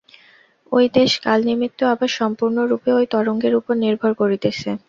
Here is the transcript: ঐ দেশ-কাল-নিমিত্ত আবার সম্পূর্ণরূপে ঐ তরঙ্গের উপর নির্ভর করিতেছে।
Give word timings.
ঐ 0.71 0.87
দেশ-কাল-নিমিত্ত 0.95 1.79
আবার 1.93 2.09
সম্পূর্ণরূপে 2.19 2.89
ঐ 2.93 3.09
তরঙ্গের 3.13 3.53
উপর 3.59 3.73
নির্ভর 3.83 4.11
করিতেছে। 4.21 4.69